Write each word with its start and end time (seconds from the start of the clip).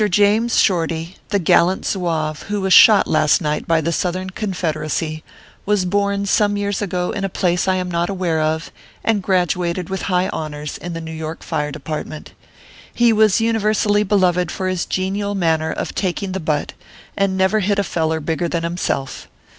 James 0.09 0.59
Shorty, 0.59 1.17
the 1.29 1.37
gallant 1.37 1.85
Zouave 1.85 2.45
who 2.47 2.59
was 2.59 2.73
shot 2.73 3.05
last 3.07 3.39
night 3.39 3.67
by 3.67 3.81
the 3.81 3.91
Southern 3.91 4.31
Confederacy, 4.31 5.23
was 5.63 5.85
born 5.85 6.25
some 6.25 6.57
years 6.57 6.81
ago 6.81 7.11
in 7.11 7.23
a 7.23 7.29
place 7.29 7.67
I 7.67 7.75
am 7.75 7.91
not 7.91 8.09
aware 8.09 8.41
of, 8.41 8.71
and 9.03 9.21
graduated 9.21 9.91
with 9.91 10.01
high 10.09 10.27
honors 10.29 10.79
in 10.79 10.93
the 10.93 11.01
New 11.01 11.11
York 11.11 11.41
OKPHEUS 11.41 11.45
C. 11.45 11.49
KERR 11.49 11.59
PAPERS. 11.59 11.83
49 11.85 11.91
Fire 11.91 12.03
Department. 12.25 12.33
He 12.91 13.13
was 13.13 13.41
universally 13.41 14.01
beloved 14.03 14.49
for 14.51 14.67
his 14.67 14.87
genial 14.87 15.35
manner 15.35 15.71
of 15.71 15.93
taking 15.93 16.31
the 16.31 16.39
butt, 16.39 16.73
and 17.15 17.37
never 17.37 17.59
hit 17.59 17.77
a 17.77 17.83
feller 17.83 18.19
bigger 18.19 18.49
than 18.49 18.63
himself. 18.63 19.27